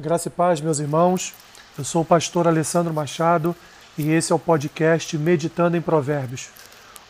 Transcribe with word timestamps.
Graça 0.00 0.28
e 0.28 0.30
paz, 0.30 0.60
meus 0.60 0.78
irmãos. 0.78 1.34
Eu 1.76 1.82
sou 1.82 2.02
o 2.02 2.04
pastor 2.04 2.46
Alessandro 2.46 2.94
Machado 2.94 3.52
e 3.98 4.12
esse 4.12 4.30
é 4.30 4.34
o 4.34 4.38
podcast 4.38 5.18
Meditando 5.18 5.76
em 5.76 5.80
Provérbios. 5.80 6.50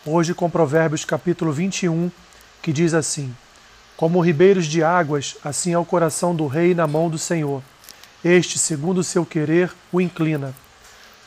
Hoje 0.07 0.33
com 0.33 0.49
Provérbios 0.49 1.05
capítulo 1.05 1.53
21, 1.53 2.11
que 2.63 2.73
diz 2.73 2.95
assim: 2.95 3.37
Como 3.95 4.23
ribeiros 4.23 4.65
de 4.65 4.83
águas, 4.83 5.37
assim 5.45 5.75
é 5.75 5.79
o 5.79 5.85
coração 5.85 6.35
do 6.35 6.47
rei 6.47 6.75
na 6.75 6.87
mão 6.87 7.11
do 7.11 7.19
Senhor. 7.19 7.63
Este, 8.25 8.59
segundo 8.59 8.99
o 8.99 9.05
seu 9.05 9.27
querer, 9.27 9.71
o 9.93 10.01
inclina. 10.01 10.55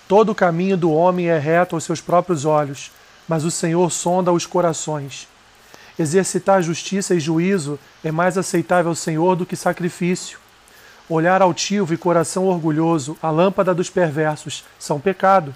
Todo 0.08 0.32
o 0.32 0.36
caminho 0.36 0.76
do 0.76 0.92
homem 0.92 1.28
é 1.28 1.38
reto 1.38 1.76
aos 1.76 1.84
seus 1.84 2.02
próprios 2.02 2.44
olhos, 2.44 2.92
mas 3.28 3.44
o 3.44 3.52
Senhor 3.52 3.92
sonda 3.92 4.34
os 4.34 4.48
corações. 4.48 5.28
Exercitar 6.00 6.64
justiça 6.64 7.14
e 7.14 7.20
juízo 7.20 7.78
é 8.04 8.12
mais 8.12 8.36
aceitável 8.36 8.90
ao 8.90 8.96
Senhor 8.96 9.36
do 9.36 9.46
que 9.46 9.56
sacrifício 9.56 10.40
olhar 11.14 11.42
altivo 11.42 11.94
e 11.94 11.98
coração 11.98 12.46
orgulhoso, 12.46 13.18
a 13.22 13.30
lâmpada 13.30 13.74
dos 13.74 13.90
perversos, 13.90 14.64
são 14.80 15.00
pecado. 15.00 15.54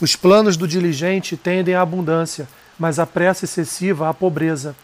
Os 0.00 0.16
planos 0.16 0.56
do 0.56 0.66
diligente 0.66 1.36
tendem 1.36 1.76
à 1.76 1.82
abundância, 1.82 2.48
mas 2.76 2.98
a 2.98 3.06
pressa 3.06 3.44
excessiva 3.44 4.08
à 4.08 4.14
pobreza. 4.14 4.74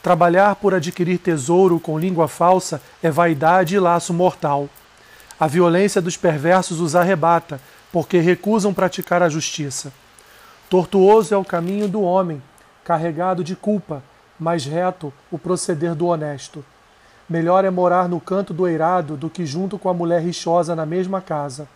Trabalhar 0.00 0.54
por 0.54 0.72
adquirir 0.72 1.18
tesouro 1.18 1.80
com 1.80 1.98
língua 1.98 2.28
falsa 2.28 2.80
é 3.02 3.10
vaidade 3.10 3.74
e 3.74 3.80
laço 3.80 4.14
mortal. 4.14 4.68
A 5.40 5.48
violência 5.48 6.00
dos 6.00 6.16
perversos 6.16 6.80
os 6.80 6.94
arrebata, 6.94 7.60
porque 7.90 8.18
recusam 8.18 8.72
praticar 8.72 9.22
a 9.22 9.28
justiça. 9.28 9.92
Tortuoso 10.70 11.34
é 11.34 11.36
o 11.36 11.44
caminho 11.44 11.88
do 11.88 12.00
homem, 12.00 12.40
carregado 12.84 13.42
de 13.42 13.56
culpa, 13.56 14.02
mas 14.38 14.64
reto 14.64 15.12
o 15.30 15.38
proceder 15.38 15.96
do 15.96 16.06
honesto. 16.06 16.64
Melhor 17.28 17.64
é 17.64 17.70
morar 17.70 18.08
no 18.08 18.20
canto 18.20 18.54
do 18.54 18.68
eirado 18.68 19.16
do 19.16 19.28
que 19.28 19.44
junto 19.44 19.78
com 19.78 19.88
a 19.88 19.94
mulher 19.94 20.22
rixosa 20.22 20.76
na 20.76 20.86
mesma 20.86 21.20
casa. 21.20 21.66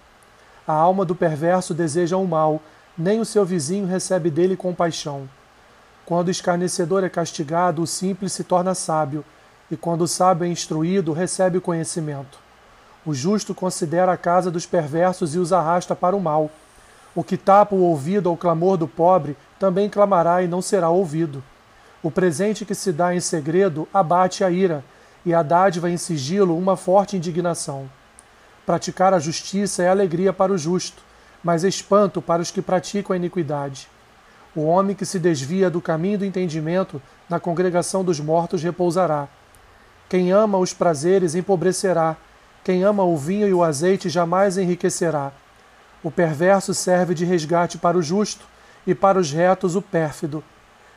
A 0.67 0.73
alma 0.73 1.05
do 1.05 1.15
perverso 1.15 1.75
deseja 1.75 2.17
o 2.17 2.27
mal, 2.27 2.61
nem 2.97 3.19
o 3.19 3.25
seu 3.25 3.45
vizinho 3.45 3.87
recebe 3.87 4.31
dele 4.31 4.57
compaixão. 4.57 5.29
Quando 6.07 6.29
o 6.29 6.31
escarnecedor 6.31 7.03
é 7.03 7.09
castigado, 7.09 7.83
o 7.83 7.87
simples 7.87 8.33
se 8.33 8.45
torna 8.45 8.75
sábio, 8.75 9.25
e 9.69 9.77
quando 9.77 10.03
o 10.03 10.09
sábio 10.09 10.45
é 10.45 10.49
instruído, 10.49 11.13
recebe 11.13 11.59
conhecimento. 11.59 12.39
O 13.05 13.13
justo 13.13 13.53
considera 13.53 14.13
a 14.13 14.17
casa 14.17 14.51
dos 14.51 14.67
perversos 14.67 15.35
e 15.35 15.39
os 15.39 15.53
arrasta 15.53 15.97
para 15.97 16.15
o 16.15 16.21
mal. 16.21 16.49
O 17.13 17.25
que 17.25 17.37
tapa 17.37 17.75
o 17.75 17.83
ouvido 17.83 18.29
ao 18.29 18.37
clamor 18.37 18.77
do 18.77 18.87
pobre 18.87 19.37
também 19.59 19.89
clamará 19.89 20.43
e 20.43 20.47
não 20.49 20.63
será 20.63 20.91
ouvido. 20.91 21.43
O 22.03 22.11
presente 22.11 22.65
que 22.65 22.75
se 22.75 22.93
dá 22.93 23.15
em 23.15 23.21
segredo 23.21 23.89
abate 23.93 24.45
a 24.45 24.51
ira, 24.51 24.85
e 25.25 25.35
a 25.35 25.43
dádiva 25.43 25.91
em 25.91 25.97
sigilo 25.97 26.57
uma 26.57 26.77
forte 26.77 27.17
indignação. 27.17 27.89
Praticar 28.65 29.13
a 29.13 29.19
justiça 29.19 29.83
é 29.83 29.89
alegria 29.89 30.33
para 30.33 30.53
o 30.53 30.59
justo, 30.59 31.03
mas 31.43 31.65
espanto 31.65 32.21
para 32.21 32.43
os 32.43 32.51
que 32.51 32.63
praticam 32.63 33.15
a 33.15 33.17
iniquidade. 33.17 33.89
O 34.55 34.63
homem 34.63 34.97
que 34.97 35.07
se 35.07 35.19
desvia 35.19 35.71
do 35.71 35.81
caminho 35.81 36.19
do 36.19 36.25
entendimento 36.25 37.01
na 37.29 37.39
congregação 37.39 38.05
dos 38.05 38.21
mortos 38.21 38.63
repousará. 38.63 39.29
Quem 40.09 40.33
ama 40.33 40.59
os 40.59 40.73
prazeres 40.75 41.35
empobrecerá, 41.35 42.17
quem 42.65 42.83
ama 42.83 43.05
o 43.05 43.17
vinho 43.17 43.49
e 43.49 43.55
o 43.55 43.63
azeite 43.63 44.09
jamais 44.09 44.59
enriquecerá. 44.59 45.33
O 46.03 46.11
perverso 46.11 46.75
serve 46.75 47.15
de 47.15 47.25
resgate 47.25 47.79
para 47.79 47.97
o 47.97 48.03
justo, 48.03 48.45
e 48.87 48.95
para 48.95 49.19
os 49.19 49.31
retos 49.31 49.77
o 49.77 49.83
pérfido. 49.83 50.43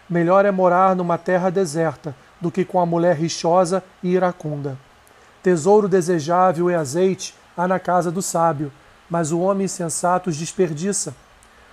Melhor 0.09 0.45
é 0.45 0.51
morar 0.51 0.95
numa 0.95 1.17
terra 1.17 1.49
deserta 1.49 2.15
do 2.43 2.51
que 2.51 2.65
com 2.65 2.77
a 2.81 2.85
mulher 2.85 3.15
rixosa 3.15 3.81
e 4.03 4.09
iracunda. 4.09 4.77
Tesouro 5.41 5.87
desejável 5.87 6.69
e 6.69 6.75
azeite 6.75 7.33
há 7.55 7.65
na 7.65 7.79
casa 7.79 8.11
do 8.11 8.21
sábio, 8.21 8.69
mas 9.09 9.31
o 9.31 9.39
homem 9.39 9.63
insensato 9.63 10.29
os 10.29 10.35
desperdiça. 10.35 11.15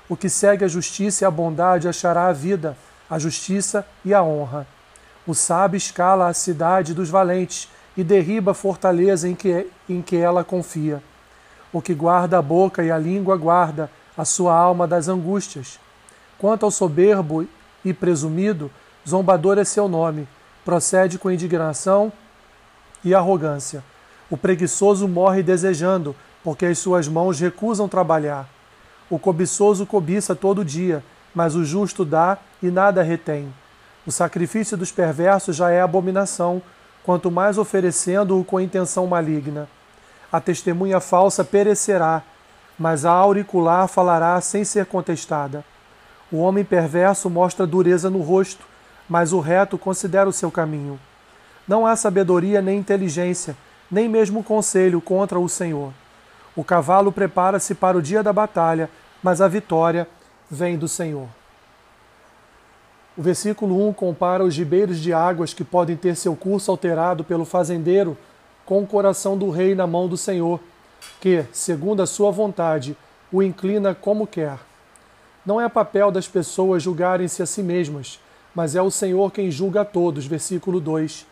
O 0.09 0.17
que 0.17 0.29
segue 0.29 0.65
a 0.65 0.69
justiça 0.69 1.25
e 1.25 1.27
a 1.27 1.31
bondade 1.31 1.89
achará 1.89 2.29
a 2.29 2.33
vida, 2.33 2.77
a 3.11 3.19
justiça 3.19 3.85
e 4.05 4.14
a 4.14 4.23
honra. 4.23 4.64
O 5.27 5.35
sábio 5.35 5.77
escala 5.77 6.29
a 6.29 6.35
cidade 6.35 6.95
dos 6.95 7.11
valentes 7.11 7.69
e 7.97 8.05
derriba 8.05 8.53
a 8.53 8.55
fortaleza 8.55 9.29
em 9.29 9.35
que, 9.35 9.67
em 9.89 10.01
que 10.01 10.17
ela 10.17 10.45
confia. 10.45 11.03
O 11.73 11.83
que 11.83 11.95
guarda 11.95 12.39
a 12.39 12.42
boca 12.42 12.85
e 12.85 12.92
a 12.92 12.98
língua 12.98 13.36
guarda 13.36 13.91
a 14.17 14.25
sua 14.25 14.55
alma 14.55 14.86
das 14.86 15.09
angústias. 15.09 15.80
Quanto 16.39 16.64
ao 16.64 16.70
soberbo 16.70 17.45
e 17.85 17.92
presumido, 17.92 18.70
zombador 19.09 19.59
é 19.59 19.64
seu 19.64 19.89
nome, 19.89 20.29
procede 20.65 21.19
com 21.19 21.31
indignação 21.31 22.13
e 23.05 23.15
arrogância. 23.15 23.83
O 24.31 24.37
preguiçoso 24.37 25.09
morre 25.09 25.43
desejando, 25.43 26.15
porque 26.45 26.67
as 26.67 26.79
suas 26.79 27.09
mãos 27.09 27.41
recusam 27.41 27.89
trabalhar. 27.89 28.48
O 29.09 29.19
cobiçoso 29.19 29.85
cobiça 29.85 30.35
todo 30.35 30.65
dia, 30.65 31.03
mas 31.35 31.55
o 31.55 31.65
justo 31.65 32.05
dá 32.05 32.39
e 32.63 32.71
nada 32.71 33.03
retém. 33.03 33.53
O 34.07 34.13
sacrifício 34.13 34.77
dos 34.77 34.93
perversos 34.93 35.57
já 35.57 35.71
é 35.71 35.81
abominação, 35.81 36.63
quanto 37.03 37.31
mais 37.31 37.59
oferecendo-o 37.59 38.45
com 38.45 38.61
intenção 38.61 39.07
maligna. 39.07 39.69
A 40.31 40.41
testemunha 40.41 41.01
falsa 41.01 41.42
perecerá, 41.45 42.23
mas 42.79 43.05
a 43.05 43.11
auricular 43.11 43.89
falará 43.89 44.41
sem 44.41 44.65
ser 44.65 44.87
contestada. 44.87 45.65
O 46.31 46.39
homem 46.39 46.65
perverso 46.65 47.29
mostra 47.29 47.67
dureza 47.67 48.09
no 48.09 48.21
rosto, 48.21 48.65
mas 49.11 49.33
o 49.33 49.41
reto 49.41 49.77
considera 49.77 50.29
o 50.29 50.33
seu 50.33 50.53
caminho. 50.53 50.98
Não 51.67 51.85
há 51.85 51.97
sabedoria 51.97 52.63
nem 52.63 52.79
inteligência, 52.79 53.57
nem 53.91 54.09
mesmo 54.09 54.45
conselho 54.45 55.01
contra 55.01 55.39
o 55.41 55.48
Senhor. 55.48 55.93
O 56.55 56.63
cavalo 56.63 57.11
prepara-se 57.11 57.75
para 57.75 57.98
o 57.98 58.03
dia 58.03 58.23
da 58.23 58.33
batalha, 58.33 58.89
mas 59.21 59.41
a 59.41 59.48
vitória 59.48 60.07
vem 60.48 60.79
do 60.79 60.87
Senhor. 60.87 61.27
O 63.17 63.23
versículo 63.23 63.89
1 63.89 63.93
compara 63.95 64.45
os 64.45 64.57
ribeiros 64.57 65.01
de 65.01 65.13
águas 65.13 65.53
que 65.53 65.65
podem 65.65 65.97
ter 65.97 66.15
seu 66.15 66.37
curso 66.37 66.71
alterado 66.71 67.25
pelo 67.25 67.45
fazendeiro 67.45 68.17
com 68.65 68.81
o 68.81 68.87
coração 68.87 69.37
do 69.37 69.51
rei 69.51 69.75
na 69.75 69.89
mão 69.89 70.07
do 70.07 70.17
Senhor, 70.17 70.61
que, 71.21 71.45
segundo 71.53 72.01
a 72.01 72.07
sua 72.07 72.31
vontade, 72.31 72.97
o 73.33 73.42
inclina 73.42 73.92
como 73.92 74.25
quer. 74.25 74.59
Não 75.45 75.61
é 75.61 75.69
papel 75.69 76.13
das 76.13 76.29
pessoas 76.29 76.83
julgarem-se 76.83 77.42
a 77.42 77.47
si 77.47 77.63
mesmas, 77.63 78.21
mas 78.55 78.74
é 78.74 78.83
o 78.83 78.90
Senhor 78.90 79.30
quem 79.33 79.50
julga 79.50 79.83
a 79.83 79.84
todos. 79.84 80.27
Versículo 80.27 80.80
2. 80.80 81.27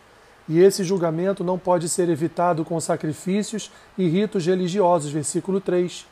E 0.47 0.59
esse 0.59 0.83
julgamento 0.83 1.43
não 1.43 1.59
pode 1.59 1.87
ser 1.89 2.09
evitado 2.09 2.65
com 2.65 2.79
sacrifícios 2.79 3.71
e 3.97 4.07
ritos 4.07 4.45
religiosos. 4.45 5.11
Versículo 5.11 5.59
3. 5.59 6.05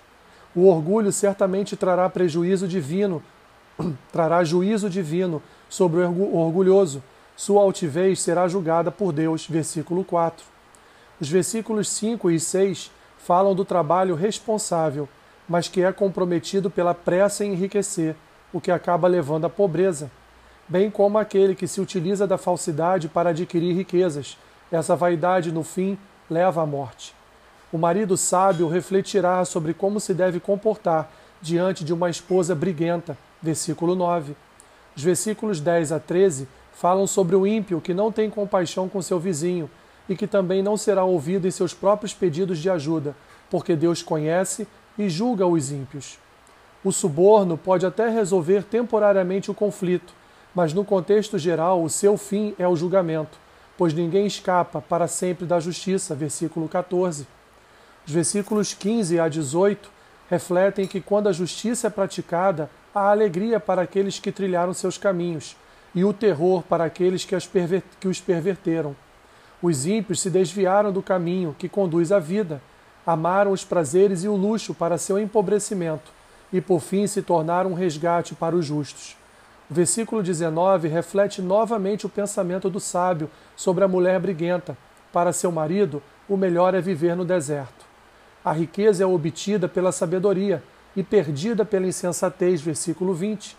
O 0.56 0.68
orgulho 0.68 1.12
certamente 1.12 1.76
trará 1.76 2.10
prejuízo 2.10 2.68
divino, 2.68 3.24
trará 4.12 4.44
juízo 4.44 4.90
divino 4.90 5.42
sobre 5.70 6.02
o 6.02 6.36
orgulhoso. 6.36 7.02
Sua 7.36 7.62
altivez 7.62 8.20
será 8.20 8.48
julgada 8.48 8.92
por 8.92 9.12
Deus. 9.12 9.48
Versículo 9.48 10.04
4. 10.04 10.46
Os 11.20 11.30
versículos 11.30 11.90
5 11.90 12.30
e 12.30 12.40
6 12.40 12.92
falam 13.18 13.56
do 13.56 13.66
trabalho 13.66 14.16
responsável, 14.16 15.10
mas 15.50 15.68
que 15.68 15.82
é 15.82 15.92
comprometido 15.92 16.70
pela 16.70 16.94
pressa 16.94 17.44
em 17.44 17.54
enriquecer, 17.54 18.16
o 18.54 18.62
que 18.62 18.72
acaba 18.72 19.08
levando 19.08 19.46
à 19.46 19.50
pobreza 19.50 20.10
bem 20.68 20.90
como 20.90 21.18
aquele 21.18 21.56
que 21.56 21.68
se 21.68 21.80
utiliza 21.80 22.28
da 22.28 22.38
falsidade 22.38 23.08
para 23.08 23.30
adquirir 23.30 23.76
riquezas. 23.76 24.38
Essa 24.72 24.96
vaidade, 24.96 25.52
no 25.52 25.64
fim, 25.64 25.98
leva 26.30 26.62
à 26.62 26.66
morte. 26.66 27.16
O 27.72 27.78
marido 27.78 28.18
sábio 28.18 28.68
refletirá 28.68 29.44
sobre 29.46 29.74
como 29.74 30.00
se 30.00 30.14
deve 30.14 30.40
comportar 30.40 31.12
diante 31.42 31.84
de 31.84 31.94
uma 31.94 32.10
esposa 32.10 32.56
briguenta. 32.56 33.18
Versículo 33.42 33.96
9. 33.96 34.36
Os 34.96 35.04
versículos 35.04 35.60
10 35.60 35.92
a 35.92 36.00
13 36.00 36.48
falam 36.74 37.08
sobre 37.08 37.36
o 37.36 37.46
ímpio 37.46 37.82
que 37.82 37.94
não 37.94 38.12
tem 38.12 38.30
compaixão 38.30 38.90
com 38.90 39.02
seu 39.02 39.20
vizinho 39.20 39.70
e 40.10 40.16
que 40.16 40.28
também 40.28 40.62
não 40.62 40.78
será 40.78 41.04
ouvido 41.04 41.48
em 41.48 41.52
seus 41.52 41.74
próprios 41.74 42.14
pedidos 42.14 42.60
de 42.60 42.70
ajuda, 42.70 43.16
porque 43.50 43.76
Deus 43.76 44.02
conhece 44.02 44.68
e 44.98 45.10
julga 45.10 45.46
os 45.46 45.72
ímpios. 45.72 46.18
O 46.84 46.92
suborno 46.92 47.58
pode 47.58 47.86
até 47.86 48.10
resolver 48.10 48.64
temporariamente 48.64 49.52
o 49.52 49.54
conflito, 49.54 50.14
mas 50.54 50.74
no 50.74 50.84
contexto 50.84 51.38
geral, 51.38 51.84
o 51.84 51.90
seu 51.90 52.18
fim 52.18 52.56
é 52.58 52.68
o 52.68 52.76
julgamento, 52.76 53.38
pois 53.78 53.94
ninguém 53.94 54.26
escapa 54.26 54.82
para 54.82 55.08
sempre 55.08 55.46
da 55.46 55.60
justiça. 55.60 56.16
Versículo 56.16 56.68
14. 56.68 57.28
Os 58.06 58.14
versículos 58.14 58.74
15 58.74 59.20
a 59.20 59.28
18 59.28 59.90
refletem 60.30 60.88
que 60.88 61.02
quando 61.02 61.28
a 61.28 61.32
justiça 61.32 61.88
é 61.88 61.90
praticada, 61.90 62.70
há 62.94 63.12
alegria 63.12 63.60
para 63.60 63.82
aqueles 63.82 64.20
que 64.20 64.32
trilharam 64.32 64.74
seus 64.74 64.98
caminhos 64.98 65.56
e 65.94 66.04
o 66.04 66.14
terror 66.14 66.64
para 66.64 66.86
aqueles 66.86 67.26
que, 67.26 67.36
que 68.00 68.08
os 68.08 68.20
perverteram. 68.20 68.96
Os 69.62 69.86
ímpios 69.86 70.22
se 70.22 70.30
desviaram 70.30 70.92
do 70.92 71.02
caminho 71.02 71.56
que 71.58 71.68
conduz 71.68 72.12
à 72.12 72.20
vida, 72.20 72.62
amaram 73.06 73.52
os 73.52 73.64
prazeres 73.64 74.24
e 74.24 74.28
o 74.28 74.36
luxo 74.36 74.74
para 74.74 74.98
seu 74.98 75.18
empobrecimento, 75.18 76.12
e 76.52 76.62
por 76.62 76.82
fim 76.82 77.08
se 77.08 77.22
tornaram 77.22 77.72
um 77.72 77.74
resgate 77.74 78.36
para 78.36 78.56
os 78.56 78.66
justos. 78.66 79.18
O 79.70 79.74
versículo 79.74 80.24
19 80.24 80.88
reflete 80.88 81.42
novamente 81.42 82.06
o 82.06 82.10
pensamento 82.10 82.70
do 82.70 82.80
sábio 82.80 83.30
sobre 83.56 83.84
a 83.84 83.88
mulher 83.88 84.20
briguenta. 84.20 84.78
Para 85.12 85.34
seu 85.34 85.52
marido, 85.52 86.02
o 86.28 86.38
melhor 86.38 86.74
é 86.74 86.80
viver 86.80 87.16
no 87.16 87.26
deserto. 87.26 87.86
A 88.44 88.54
riqueza 88.54 89.04
é 89.04 89.06
obtida 89.06 89.68
pela 89.68 89.92
sabedoria 89.92 90.64
e 90.96 91.04
perdida 91.04 91.66
pela 91.66 91.86
insensatez, 91.86 92.62
versículo 92.62 93.14
20. 93.14 93.58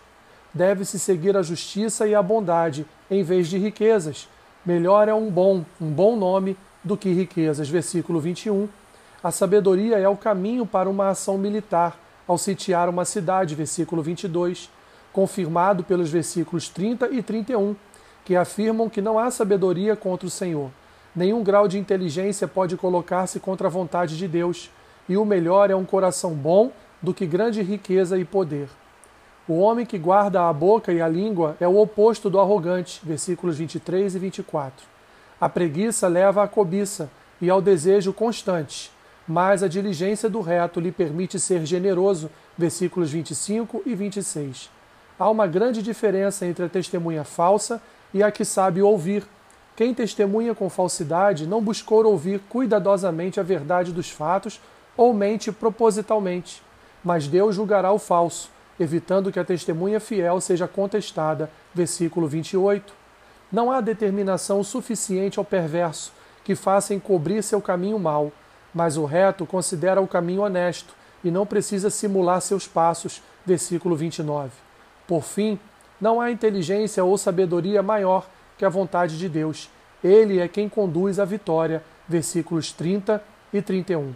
Deve-se 0.51 0.97
seguir 0.97 1.37
a 1.37 1.43
justiça 1.43 2.07
e 2.07 2.15
a 2.15 2.23
bondade 2.23 2.87
em 3.09 3.21
vez 3.21 3.47
de 3.47 3.59
riquezas. 3.59 4.27
Melhor 4.65 5.07
é 5.07 5.13
um 5.13 5.29
bom, 5.29 5.63
um 5.79 5.91
bom 5.91 6.15
nome 6.15 6.57
do 6.83 6.97
que 6.97 7.13
riquezas, 7.13 7.69
versículo 7.69 8.19
21. 8.19 8.67
A 9.23 9.29
sabedoria 9.29 9.99
é 9.99 10.09
o 10.09 10.17
caminho 10.17 10.65
para 10.65 10.89
uma 10.89 11.09
ação 11.09 11.37
militar 11.37 11.99
ao 12.27 12.37
sitiar 12.37 12.89
uma 12.89 13.05
cidade, 13.05 13.53
versículo 13.53 14.01
22, 14.01 14.69
confirmado 15.11 15.83
pelos 15.83 16.09
versículos 16.09 16.69
30 16.69 17.09
e 17.09 17.21
31, 17.21 17.75
que 18.23 18.35
afirmam 18.35 18.89
que 18.89 19.01
não 19.01 19.17
há 19.17 19.31
sabedoria 19.31 19.95
contra 19.95 20.27
o 20.27 20.31
Senhor. 20.31 20.69
Nenhum 21.15 21.43
grau 21.43 21.67
de 21.67 21.79
inteligência 21.79 22.47
pode 22.47 22.77
colocar-se 22.77 23.39
contra 23.39 23.67
a 23.67 23.71
vontade 23.71 24.17
de 24.17 24.27
Deus, 24.27 24.69
e 25.07 25.17
o 25.17 25.25
melhor 25.25 25.71
é 25.71 25.75
um 25.75 25.85
coração 25.85 26.33
bom 26.33 26.71
do 27.01 27.13
que 27.13 27.25
grande 27.25 27.61
riqueza 27.61 28.17
e 28.17 28.23
poder. 28.23 28.69
O 29.47 29.57
homem 29.57 29.85
que 29.85 29.97
guarda 29.97 30.47
a 30.47 30.53
boca 30.53 30.93
e 30.93 31.01
a 31.01 31.07
língua 31.07 31.57
é 31.59 31.67
o 31.67 31.79
oposto 31.79 32.29
do 32.29 32.39
arrogante, 32.39 33.01
versículos 33.03 33.57
23 33.57 34.13
e 34.13 34.19
24. 34.19 34.85
A 35.41 35.49
preguiça 35.49 36.07
leva 36.07 36.43
à 36.43 36.47
cobiça 36.47 37.09
e 37.41 37.49
ao 37.49 37.59
desejo 37.59 38.13
constante, 38.13 38.91
mas 39.27 39.63
a 39.63 39.67
diligência 39.67 40.29
do 40.29 40.41
reto 40.41 40.79
lhe 40.79 40.91
permite 40.91 41.39
ser 41.39 41.65
generoso, 41.65 42.29
versículos 42.55 43.09
25 43.11 43.81
e 43.85 43.95
26. 43.95 44.69
Há 45.19 45.29
uma 45.29 45.45
grande 45.45 45.83
diferença 45.83 46.45
entre 46.45 46.65
a 46.65 46.69
testemunha 46.69 47.23
falsa 47.23 47.81
e 48.13 48.23
a 48.23 48.31
que 48.31 48.45
sabe 48.45 48.81
ouvir. 48.81 49.27
Quem 49.75 49.93
testemunha 49.93 50.55
com 50.55 50.69
falsidade 50.69 51.45
não 51.45 51.61
buscou 51.61 52.05
ouvir 52.05 52.39
cuidadosamente 52.49 53.39
a 53.39 53.43
verdade 53.43 53.91
dos 53.91 54.09
fatos 54.09 54.59
ou 54.97 55.13
mente 55.13 55.51
propositalmente 55.51 56.63
mas 57.03 57.27
Deus 57.27 57.55
julgará 57.55 57.91
o 57.91 57.99
falso, 57.99 58.49
evitando 58.79 59.31
que 59.31 59.39
a 59.39 59.45
testemunha 59.45 59.99
fiel 59.99 60.39
seja 60.41 60.67
contestada. 60.67 61.49
Versículo 61.73 62.27
28. 62.27 62.93
Não 63.51 63.71
há 63.71 63.81
determinação 63.81 64.63
suficiente 64.63 65.39
ao 65.39 65.45
perverso 65.45 66.11
que 66.43 66.55
faça 66.55 66.93
encobrir 66.93 67.43
seu 67.43 67.61
caminho 67.61 67.99
mau, 67.99 68.31
mas 68.73 68.97
o 68.97 69.05
reto 69.05 69.45
considera 69.45 70.01
o 70.01 70.07
caminho 70.07 70.41
honesto 70.41 70.93
e 71.23 71.31
não 71.31 71.45
precisa 71.45 71.89
simular 71.89 72.41
seus 72.41 72.67
passos. 72.67 73.21
Versículo 73.45 73.95
29. 73.95 74.68
Por 75.09 75.23
fim, 75.23 75.57
não 75.99 76.21
há 76.21 76.29
inteligência 76.29 77.03
ou 77.03 77.17
sabedoria 77.17 77.81
maior 77.81 78.29
que 78.59 78.63
a 78.63 78.69
vontade 78.69 79.17
de 79.17 79.27
Deus. 79.27 79.67
Ele 80.03 80.37
é 80.37 80.47
quem 80.47 80.69
conduz 80.69 81.17
à 81.17 81.25
vitória. 81.25 81.83
Versículos 82.07 82.71
30 82.71 83.19
e 83.51 83.59
31. 83.59 84.13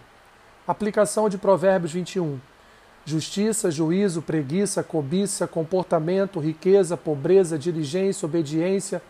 Aplicação 0.68 1.28
de 1.28 1.40
Provérbios 1.40 1.92
21 1.92 2.40
justiça, 3.06 3.70
juízo, 3.72 4.22
preguiça, 4.22 4.82
cobiça, 4.84 5.48
comportamento, 5.48 6.40
riqueza, 6.40 6.96
pobreza, 6.96 7.60
diligência, 7.60 8.26
obediência, 8.26 9.02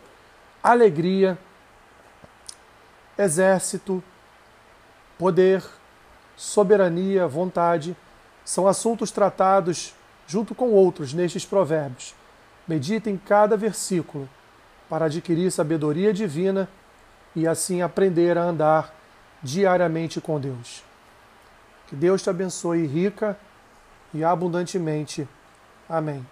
alegria, 0.60 1.38
exército, 3.16 4.02
poder, 5.16 5.62
soberania, 6.34 7.28
vontade, 7.28 7.94
são 8.44 8.66
assuntos 8.66 9.12
tratados 9.12 9.94
junto 10.26 10.54
com 10.54 10.70
outros 10.70 11.12
nestes 11.12 11.44
provérbios. 11.44 12.14
Medite 12.66 13.10
em 13.10 13.16
cada 13.16 13.56
versículo 13.56 14.28
para 14.88 15.06
adquirir 15.06 15.50
sabedoria 15.50 16.12
divina 16.12 16.68
e 17.34 17.46
assim 17.46 17.82
aprender 17.82 18.38
a 18.38 18.42
andar 18.42 18.94
diariamente 19.42 20.20
com 20.20 20.40
Deus. 20.40 20.82
Que 21.86 21.96
Deus 21.96 22.22
te 22.22 22.30
abençoe 22.30 22.86
rica 22.86 23.38
e 24.12 24.24
abundantemente. 24.24 25.28
Amém. 25.88 26.24